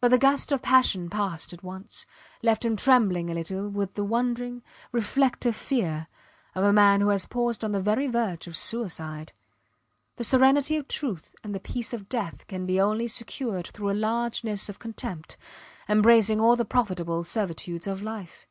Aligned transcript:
But 0.00 0.12
the 0.12 0.18
gust 0.18 0.52
of 0.52 0.62
passion 0.62 1.10
passed 1.10 1.52
at 1.52 1.64
once, 1.64 2.06
left 2.40 2.64
him 2.64 2.76
trembling 2.76 3.28
a 3.30 3.34
little, 3.34 3.68
with 3.68 3.94
the 3.94 4.04
wondering, 4.04 4.62
reflective 4.92 5.56
fear 5.56 6.06
of 6.54 6.62
a 6.62 6.72
man 6.72 7.00
who 7.00 7.08
has 7.08 7.26
paused 7.26 7.64
on 7.64 7.72
the 7.72 7.80
very 7.82 8.06
verge 8.06 8.46
of 8.46 8.56
suicide. 8.56 9.32
The 10.18 10.22
serenity 10.22 10.76
of 10.76 10.86
truth 10.86 11.34
and 11.42 11.52
the 11.52 11.58
peace 11.58 11.92
of 11.92 12.08
death 12.08 12.46
can 12.46 12.64
be 12.64 12.80
only 12.80 13.08
secured 13.08 13.66
through 13.66 13.90
a 13.90 13.92
largeness 14.00 14.68
of 14.68 14.78
contempt 14.78 15.36
embracing 15.88 16.40
all 16.40 16.54
the 16.54 16.64
profitable 16.64 17.24
servitudes 17.24 17.88
of 17.88 18.02
life. 18.02 18.46